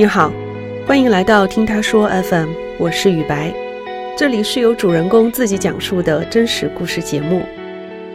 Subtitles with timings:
[0.00, 0.32] 你好，
[0.86, 3.52] 欢迎来到听他说 FM，我是雨白，
[4.16, 7.42] 这里是由主人公自己讲述的真实故事节目。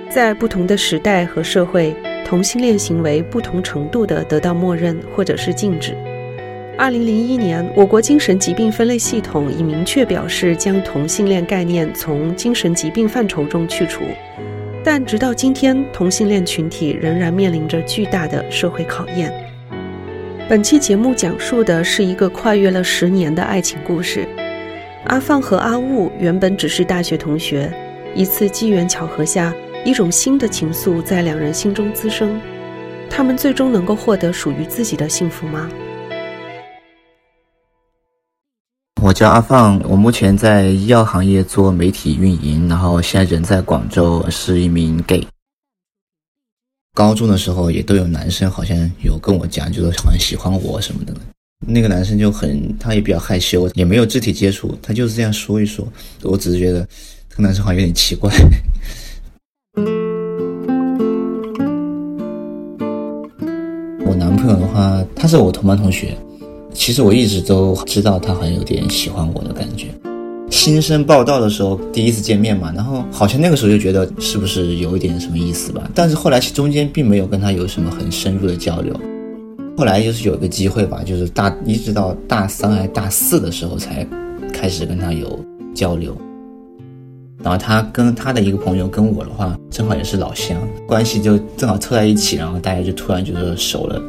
[0.09, 1.95] 在不同的时代和社会，
[2.25, 5.95] 同性恋行为不同程度的得到默认或者是禁止。
[6.75, 14.01] 二零零一年，我国精神疾病分类系统已明确表示将同性恋概念从精神疾病范畴中去除，
[14.83, 19.31] 但直到今天，同性恋群体仍然面临着巨大的社会考验。
[20.47, 24.29] 本期节目讲述的是一个跨越了十年的爱情故事。
[25.05, 27.73] 阿放和阿雾原本只是大学同学，
[28.13, 29.51] 一次机缘巧合下，
[29.83, 32.39] 一种新的情愫在两人心中滋生。
[33.09, 35.67] 他们最终能够获得属于自己的幸福吗？
[39.01, 45.25] 我叫阿放，我目前在医药行业做媒体运营，然后现在人在广州，是一名 gay。
[46.95, 51.13] 高中的时候也都有男生好像有跟我讲，就是好像喜欢我什么的。
[51.67, 55.85] 那个男生就很，他也比较害羞，也没有肢体接触，他就是这样说一说。
[56.23, 56.87] 我只是觉得
[57.29, 58.31] 这个男生好像有点奇怪。
[64.07, 66.15] 我男朋友的话，他是我同班同学，
[66.73, 69.87] 其实我一直都知道他好像有点喜欢我的感觉。
[70.49, 75.89] 新生报道的时候，第一次见面嘛，然后好像那个时候就觉得是不是有一点什么意思吧？
[75.93, 78.93] 但是后来中间并没有跟他有什么很深入的交流。
[79.77, 84.07] 后来就是有一个机会吧，就是大一直到大三还大四的时候才
[84.53, 85.37] 开始跟他有
[85.73, 86.15] 交流。
[87.43, 90.57] 然后他跟他的一个朋友跟我的话，正好也是老乡，
[90.87, 94.01] 关系就正好凑在一起，然后大家就突然就是熟了。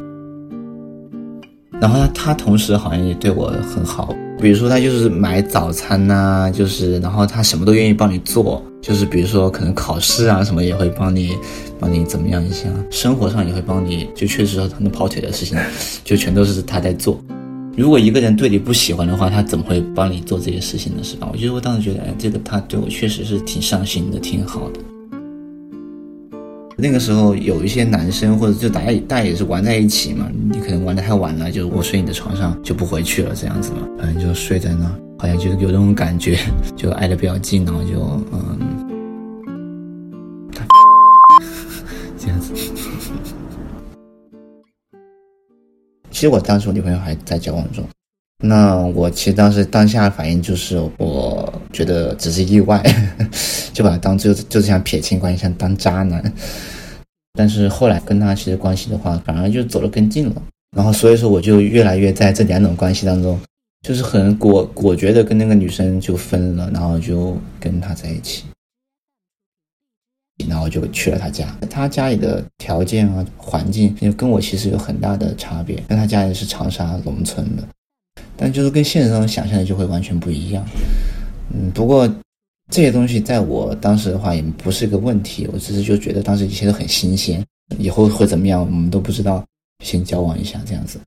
[1.81, 4.15] 然后呢，他同时好像也对我很好。
[4.41, 11.37] 比如说他就是买早餐呐，就是然后他什么都愿意帮你做，就是比如说可能考试啊什么也会帮你，
[11.81, 15.59] 帮你怎么样一下，生活上也会帮你，就确实很多跑腿的事情，
[16.05, 17.19] 就全都是他在做。
[17.77, 21.03] 如果一个人对你不喜欢的话，他怎么会帮你做这些事情呢？
[21.03, 21.29] 是吧？
[21.33, 24.81] 我觉得我当时觉得，哎，这个他对我确实是挺上心的，挺好的。
[26.79, 34.85] 那个时候有一些男生或者就大家大家也是玩在一起嘛，你可能玩的太晚了，就我睡你的床上就不回去了这样子嘛，反正，就睡在那，
[35.19, 36.39] 好像就是有那种感觉，
[36.77, 37.99] 就挨得比较近，然后就
[38.31, 38.59] 嗯，
[42.19, 42.53] 这样子。
[46.11, 47.83] 其实我当时我女朋友还在交往中，
[48.43, 52.83] 那我其实当时当下反应就是我觉得只是意外。
[53.77, 56.33] 就把他当就就像撇清关系，像当渣男。
[57.35, 60.43] 但是后来跟他其实关系的话，反而就走得更近了。
[60.75, 63.39] 然后所以说我就越来越在这两种关系当中，
[63.87, 68.45] 就是很果果决的跟那个女生就分了，然后就跟他在一起。
[70.49, 75.77] 然后就去了他家，他家里的条件啊环境，就跟我其实有很大的差别。
[75.87, 77.63] 跟他家里是长沙农村的，
[78.39, 80.67] 但就是跟现实中想象的就会完全不一样。
[81.53, 82.11] 嗯，不过。
[82.69, 87.45] 这些东西在我当时的话也不是个问题，我只是就觉得当时一切都很新鲜，
[87.79, 89.45] 以后会怎么样我们都不知道，
[89.85, 90.99] 先交往一下这样子。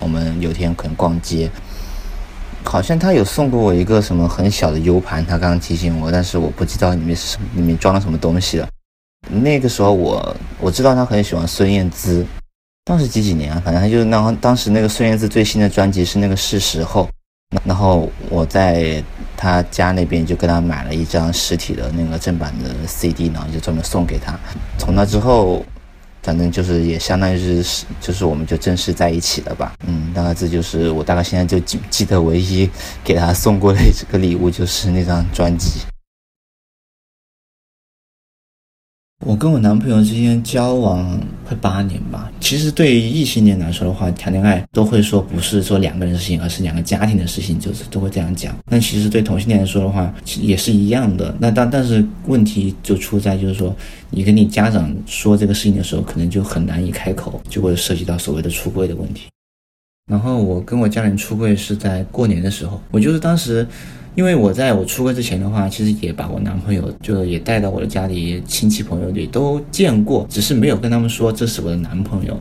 [0.00, 1.50] 我们有天可能逛街，
[2.62, 8.68] 好像他有送过我一个什么很小的 U 盘，他刚刚提醒我，但是我不知道里面是里面装了什么东西了。
[9.30, 12.24] 那个时候我我知道他很喜欢孙燕姿，
[12.84, 13.62] 当时几几年啊？
[13.64, 17.08] 反正他就是那当时那个孙燕姿最新的专辑是那个是时候。
[17.64, 19.02] 然后我在
[19.36, 24.38] 他家那边就跟他买了一张实体的那个正版的 CD，然后就这么送给他。
[24.78, 25.64] 从那之后，
[26.22, 29.74] 反正就是也相当于是，就是我们就正式在一起了吧。
[29.86, 32.68] 嗯，大概这就是我大概现在就记记得唯一
[33.04, 35.80] 给他送过的这个礼物，就是那张专辑。
[39.24, 42.30] 我跟我男朋友之间交往快八年吧。
[42.38, 48.54] 其实对于异性恋来说的话，谈恋爱都会说不是说两个人的事情，而是两个家庭的事情，就是都会这样讲。
[48.68, 51.34] 但其实对同性恋来说的话，其也是一样的。
[51.38, 53.74] 那但但是问题就出在就是说，
[54.10, 59.28] 你跟你家长说这个事情的时候，可能就很难以开口，就会涉及到所谓的出柜的问题。
[60.10, 63.66] 然后我跟我家人出柜是在过年的时候，我就是当时。
[64.16, 72.40] 因为我在我出柜之前的话，其实也把我男朋友就也带到我的家里，亲戚朋友里都见过，只是没有跟他们说这是我的男朋友。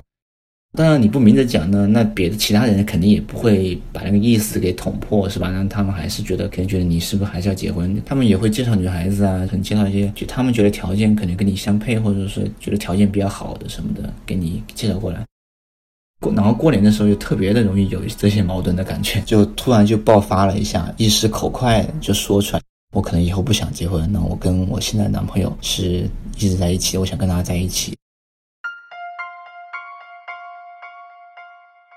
[0.77, 5.49] 当然你不明着讲呢，那别的其他人肯定也不会把那个意思给捅破，是吧？
[5.51, 8.01] 那他们还是觉得肯定觉得你是不是还是要结婚？
[8.05, 15.25] 他们也会介绍女孩子啊，可能介绍一些就他们觉得条件可能跟你相配，或者是觉得条件比较好的什么的，给你介绍过来。
[16.35, 22.61] 然后过年的时候又特别的容易有这些矛盾的感觉，就突然就爆发了一下，一时口快就说出来，
[22.93, 27.93] 我可能以后不想结婚，那我跟我现在男朋友是一直在一起，我想跟他在一起。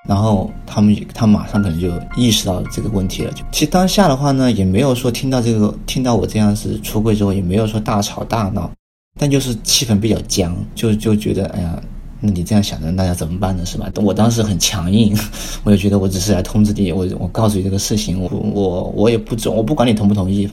[0.06, 3.32] 然后他们他马上可能就意识到这个问题了。
[3.32, 8.70] 就其实当下的话呢，也没有说听到这个听到我这样子出柜之后，也没有说大吵大闹，
[9.18, 11.82] 但就是气氛比较僵，就就觉得哎呀。
[12.20, 13.64] 那你这样想着，那要怎么办呢？
[13.64, 13.90] 是吧？
[13.96, 15.16] 我当时很强硬，
[15.64, 20.48] 我就觉得我只是来通知你，我我告诉你这个事情，我我我也不走，我不管你同不同意。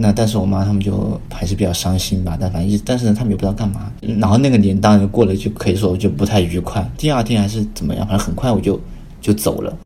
[0.00, 3.92] 那但是我妈他们就还是比较伤心吧，但反正一但是呢，他们也不知道干嘛。
[4.00, 6.88] 然后那个年当然过了，就可以说就不太愉快。
[6.96, 8.80] 第二天还是怎么样，反正很快我就
[9.20, 9.76] 就走了。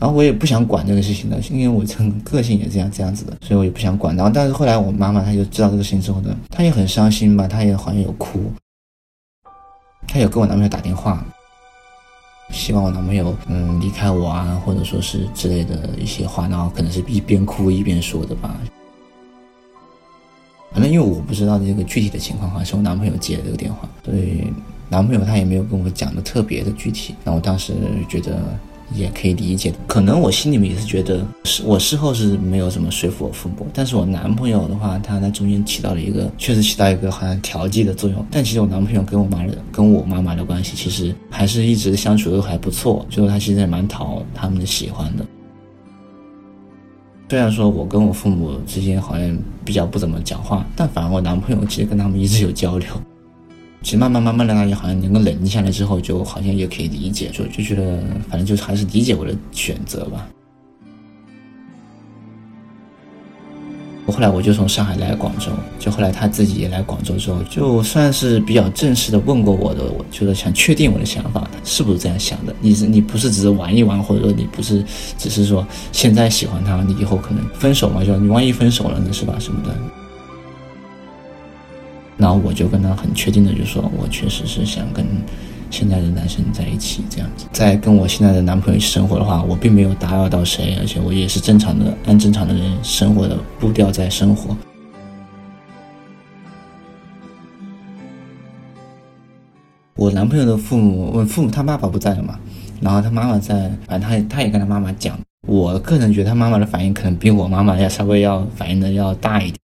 [0.00, 1.94] 然后我也不想管这个事情的，因为我这
[2.24, 4.16] 个性也这样这样子的，所以我也不想管。
[4.16, 8.40] 然后但是后来我妈妈她就知道这个事情之后呢，她也很伤心吧，她也好像有哭。
[10.06, 11.24] 她有跟我男朋友打电话，
[12.50, 18.56] 希望我男朋友嗯离开我啊，或者说是之类的一些话，然后可能是一边哭一边说的吧。
[20.72, 24.52] 反正因为我不知道这个具体的情况哈，是我男朋友接的这个电话，所以
[24.88, 27.14] 男朋友他也没有跟我讲的特别的具体。
[27.24, 27.74] 那我当时
[28.08, 28.42] 觉得。
[28.94, 38.24] 也可以理解，可能我心里面也是觉得，是我事后是没有怎么说服我父母，但是我男朋友的话，他在中间起到了一个，确实起到一个好像调剂的作用。
[38.30, 45.24] 但其实我男朋友跟我妈的，跟我妈妈的关系，其实还是一直相处都还不错，就是他其实也蛮讨他们的喜欢的。
[47.28, 52.88] 虽然说我跟我父母之间好像比较不怎么讲话，但反而我男朋友其实跟他们一直有交流。
[53.82, 57.98] 其实慢慢慢慢的，大家好像能够冷静下来之后，就好像也可以理解，就就觉得
[58.28, 60.28] 反正就还是理解我的选择吧。
[64.06, 72.54] 我后来我就从上海来广州，就后来他自己也来广州之后，就算是比较正式的问过我的，我就是想确定我的想法，是不是这样想的？
[72.60, 74.84] 你是你不是只是玩一玩，或者说你不是
[75.16, 78.04] 只是说现在喜欢他，你以后可能分手嘛？
[78.04, 79.36] 就你万一分手了呢，是吧？
[79.38, 79.74] 什么的？
[82.20, 85.06] 然后我就跟他很确定的就说，我确实是想跟
[85.70, 87.46] 现在的男生在一起，这样子。
[87.50, 94.54] 在跟我现在的男朋友一起生活的话，我并没有打扰到谁，而且我也是正常的按正常的人生活的步调在生活。
[99.96, 102.38] 我男朋友的父母，问父母他爸爸不在了嘛，
[102.80, 105.18] 然后他妈妈在，反正他他也跟他妈妈讲。
[105.46, 109.59] 我个人觉得他妈妈的反应可能比我妈妈要稍微要反应的要大一点。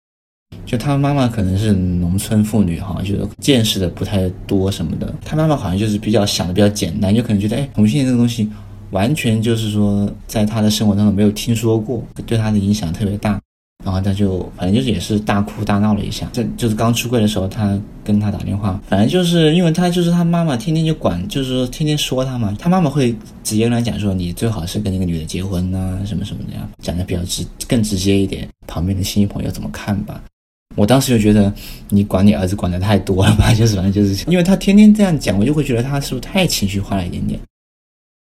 [0.66, 5.14] 就他妈妈可能是农村妇女哈，就是见识的不太多什么的。
[5.24, 8.50] 他妈妈好像就是比较想的比较简单，就可能觉得哎，同性恋这个东西
[8.92, 13.40] 完全就是说在他的生活当中没有听说过，对他的影响特别大。
[13.84, 16.30] 然后他就反正就是也是大哭大闹了一下。
[16.32, 22.56] 这就是刚出柜的时候，他跟他打电话，反正就是因为他就是他妈妈天天就管，就是说天天说他嘛。
[22.58, 23.14] 他妈妈会
[23.44, 28.48] 直接跟他讲说，你最好是跟那个女的结婚呐，什么什么的呀，讲的比较直更直接一点。
[28.66, 30.24] 旁边的亲戚朋友怎么看吧？
[30.76, 31.54] 我当时就觉得
[31.90, 37.40] 你管你儿子管的太多了吧， 就是反正就是因为他天天这样讲，我就会觉得他是不是太情绪化了一点点。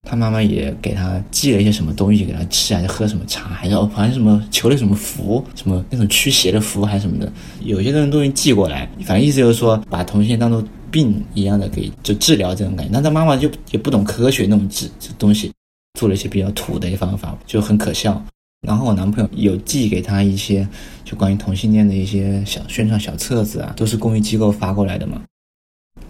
[0.09, 7.31] 他妈妈也给他寄了一些什么东西给他吃，还是喝什么茶，还是哦，反正什么求了什么符，什么那种驱邪的符还是什么的，
[7.61, 12.91] 有些东西寄过来，反正意思就是说把同性恋当做病一样的给就治疗这种感觉。
[12.91, 15.53] 那他妈妈就也不懂科学那种治这东西，
[15.99, 18.25] 做了一些比较土的一些方法，就很可笑。
[18.67, 20.69] 然后我男朋友有寄给他一些
[21.03, 25.23] 就关于同性恋的一些小宣传小册子啊，都是公益机构发过来的嘛。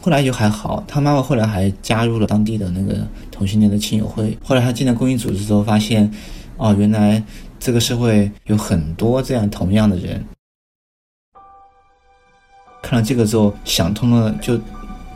[0.01, 4.37] 后来就还好，他妈妈后来还加入了当地的那个同性恋的亲友会。
[4.43, 6.11] 后来他进了公益组织之后，发现，
[6.57, 7.23] 哦，原来
[7.61, 10.25] 这个社会有很多这样同样的人。
[12.83, 14.59] 看了这个之后，想通了，就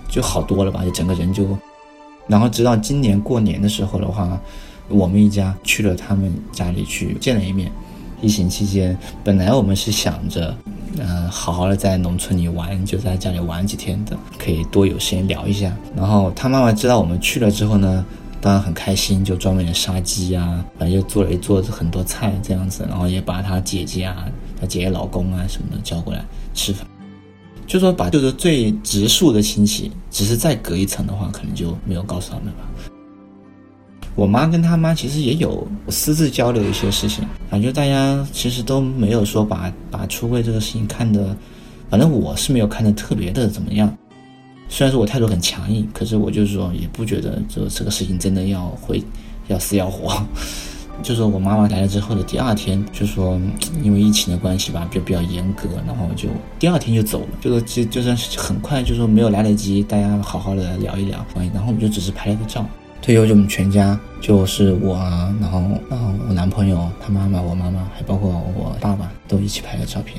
[0.08, 1.58] 就好多了吧，就整个人就，
[2.28, 4.40] 然后直到今年过年的时候的话。
[4.88, 7.70] 我们一家去了他们家里去见了一面。
[8.22, 10.56] 疫情期间，本来我们是想着，
[10.98, 15.70] 嗯，好好的在农村里玩，就在家里玩几天的，可以多有时间聊一下。
[15.94, 18.02] 然后他妈妈知道我们去了之后呢，
[18.40, 24.24] 当然很开心，就专门杀鸡啊，反正就做了一桌子很多菜这样子，然后也把他姐姐啊、
[24.58, 26.24] 他姐姐老公啊什么的叫过来
[26.54, 26.86] 吃饭。
[27.66, 32.93] 就说把就是最直属的亲戚，只是再隔一层的话，可能就没有告诉他们吧。
[34.16, 41.36] 我妈跟他妈其实也有私自交流一些事情，反正就大家其实都没有说把把出柜这个事情看的，
[41.90, 43.92] 反正我是没有看的特别的怎么样。
[44.68, 49.02] 虽然说我态度很强硬，可是我就是说也不觉得这这个事情真的要会
[49.48, 50.22] 要死要活。
[51.02, 53.40] 就说我妈妈来了之后的第二天，就说
[53.82, 61.18] 因为疫情的关系吧，就比较严格，然后就第二天就走了，就是就就是很快，就说没有来得及大家好好的聊一聊，
[61.52, 62.64] 然后我们就只是拍了个照。
[63.04, 70.18] 退休就我们全家，就是我啊，然后然后我男朋友他妈妈，我妈妈，还包括我爸爸，都一起拍了照片。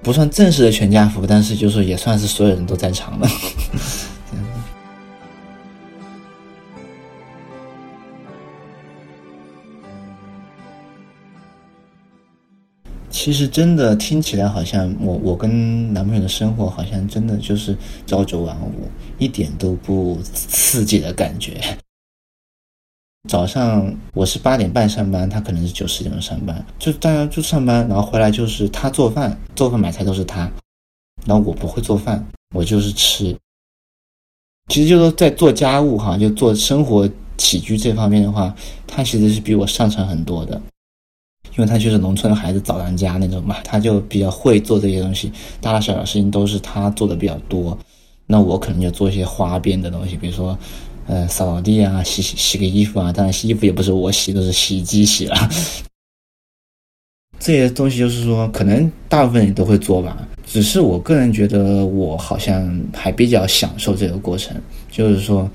[0.00, 3.28] 不算正式的全家福，但是就是也算是所有人都在场了。
[13.22, 21.60] 其实真的听起来好像我我跟男朋友的生活好像真的就是朝九晚五，一点都不刺激的感觉。
[23.28, 30.50] 早上我是八点半上班，他可能是九十点钟上班，就大家就上班，然后回来就是他做饭，做饭买菜都是他，
[31.26, 33.36] 然后我不会做饭，我就是吃。
[34.68, 38.54] 其实就是说在做家务哈，就做生活起居这方面的话，
[38.86, 40.58] 他其实是比我上乘很多的。
[41.56, 47.76] 因为他就是农村的孩子，早当家那种嘛，他就比较会做这些东西，大大小小事情都是他做的比较多。
[48.26, 50.56] 那我可能就做一些花边的东西，比如说，
[51.06, 53.12] 呃，扫扫地啊，洗洗洗个衣服啊。
[53.12, 55.36] 当然洗衣服也不是我洗，都是洗衣机洗了。
[57.40, 60.16] 这些东西就是说，可能大部分人都会做吧。
[60.46, 64.56] 只是我个人觉得，我好像还比较享受这个过程，
[64.90, 65.50] 就是说，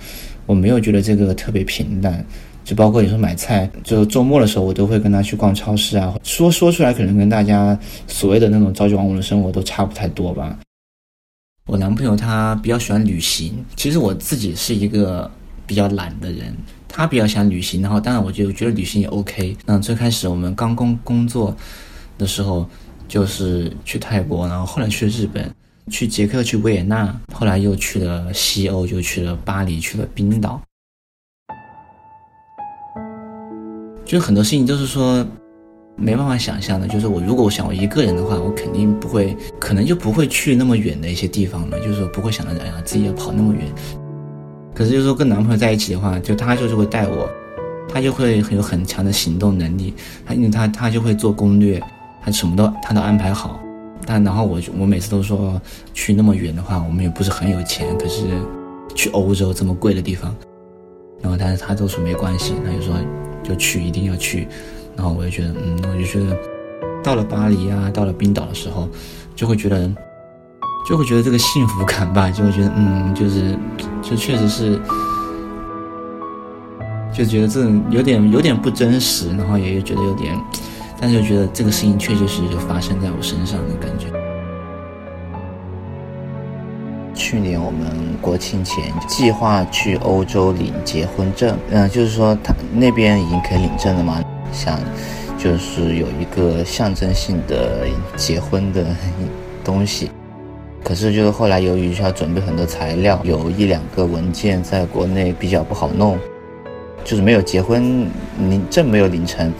[0.45, 2.25] 我没有觉得这个特别平淡。
[2.65, 6.13] 就包括有时候买菜，就周末的时候，我都会跟他去逛超市啊。
[6.23, 10.57] 说说出来，可能跟大家所谓的那种朝九晚五的生活都差不太多吧。
[11.67, 15.29] 我男朋友他比较喜欢旅行，其实我自己是一个
[15.67, 16.55] 比较懒的人，
[16.87, 17.83] 他比较喜欢旅行。
[17.83, 19.55] 然后，当然，我就觉得旅行也 OK。
[19.65, 21.55] 那最开始我们刚工工作
[22.17, 22.67] 的时候，
[23.07, 25.53] 就是去泰国，然后后来去日本，
[25.91, 30.59] 去捷克，去维也纳，后来又去了西欧，就去了巴黎，去了冰岛。
[34.05, 35.25] 就很多事情都是说
[35.95, 36.87] 没办法想象的。
[36.87, 41.79] 就是我如果我想我一个人的话，我肯定不会，可能就不会去那么远的一些地方了。
[41.79, 43.63] 就是说不会想到哎呀自己要跑那么远。
[44.75, 47.27] 可是就是说跟男朋友在一起的话，就他就是会带我，
[47.89, 49.93] 他就会很有很强的行动能力。
[50.25, 51.81] 他因为他他就会做攻略，
[52.21, 53.59] 他什么都他都安排好。
[54.05, 55.59] 但然后我我每次都说
[55.93, 57.97] 去那么远的话，我们也不是很有钱。
[57.97, 58.27] 可是
[58.93, 60.35] 去欧洲这么贵的地方，
[61.21, 62.93] 然后但是他都说没关系，他就说。
[63.47, 64.47] 就去，一定要去，
[64.95, 66.35] 然后我就觉得，嗯，我就觉得，
[67.03, 68.89] 到了巴黎啊，到了冰岛的时候，
[69.35, 69.89] 就会觉得，
[70.87, 73.57] 就会觉得这个幸福感吧，就会觉得，嗯，就是，
[74.01, 74.79] 就确实是，
[77.13, 80.35] 就觉得这种有点有点不真实，然后也觉得有点，
[80.99, 84.07] 但是又觉得这个事情确确实实就发生在我身上的感觉。
[87.27, 87.89] 去年我们
[88.21, 94.79] 国庆前计划去欧洲领结婚证，嗯，就是说他那边已经可以领证了嘛，想
[95.35, 98.85] 就是有一个象征性的结婚的
[99.63, 100.11] 东西。
[100.83, 106.19] 可是就是后来由于需要准备很多材料，有一两个文件在国内比较不好弄，
[107.03, 109.51] 就是没有结婚领证没有领成，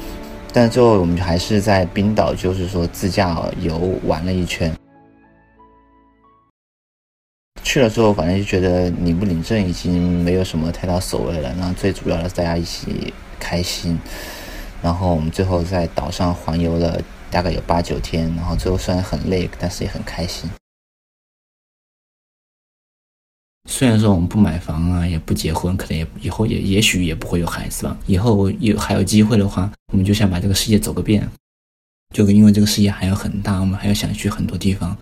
[0.53, 4.71] 但最后我们还是在冰岛，就是说自驾游玩了一圈。
[7.75, 11.53] 去了之后，反正就觉得领不领证已经没有什么太大所谓了。
[11.55, 13.99] 然后最主要的是大家一起开心。
[14.81, 16.97] 然后我们最后在岛上环游了
[17.29, 18.33] 大概有八九天。
[18.37, 20.49] 然后最后虽然很累，但是也很开心。
[23.69, 27.97] 虽然说我们不买房啊，也不结婚，可能也以后也也许也不会有孩子吧。
[28.05, 31.29] 以后有还有机会的话，我们就想把这个世界走个遍。
[32.13, 34.97] 就因为这个世界还有很大，我们还要想去很多地方。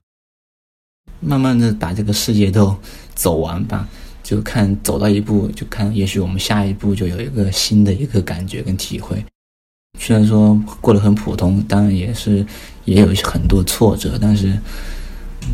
[1.23, 2.75] 慢慢的把这个世界都
[3.15, 3.87] 走完吧，
[4.21, 9.23] 就看走到一步，就看也许我们下一步就有一个新的一个感觉跟体会。
[9.99, 12.45] 虽然说过得很普通，当然也是
[12.85, 14.57] 也有很多挫折，但是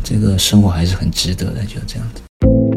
[0.02, 2.69] 这个生活还是很值得的，就这样子。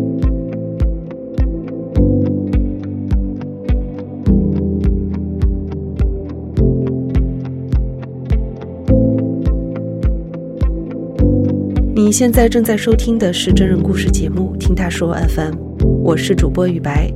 [12.14, 15.56] 现在正在收听的是真人故事节目《听他说 FM》，
[16.04, 17.12] 我是主播雨白。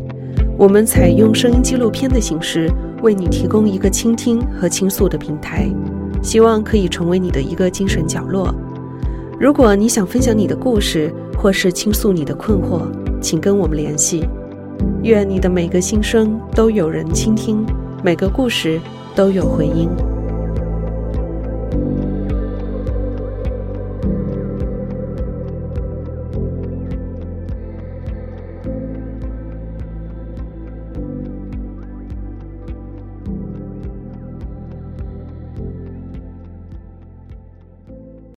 [0.57, 2.67] 我们采用声音纪录片的形式，
[3.03, 5.69] 为你提供一个倾听和倾诉的平台，
[6.23, 8.51] 希望可以成为你的一个精神角落。
[9.39, 12.81] 如果你想分享你的故事，或是倾诉你的困惑，
[13.21, 14.25] 请跟我们联系。
[15.03, 17.63] 愿你的每个心声都有人倾听，
[18.03, 18.81] 每个故事
[19.15, 19.87] 都有回音。